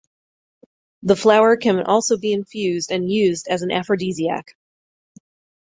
[1.03, 4.55] The flower can also be infused and used as an aphrodisiac.